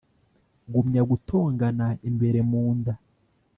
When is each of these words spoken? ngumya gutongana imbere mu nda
ngumya 0.67 1.01
gutongana 1.09 1.87
imbere 2.09 2.39
mu 2.49 2.63
nda 2.77 2.93